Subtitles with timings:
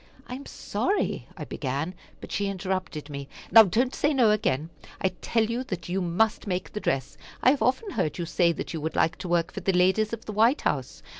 [0.25, 3.29] "I am sorry," I began, but she interrupted me.
[3.51, 4.71] "Now don't say no again.
[4.99, 7.19] I tell you that you must make the dress.
[7.43, 10.11] I have often heard you say that you would like to work for the ladies
[10.11, 11.03] of the White House.